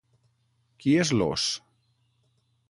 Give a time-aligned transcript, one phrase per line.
[0.85, 1.45] Qui es l'ós?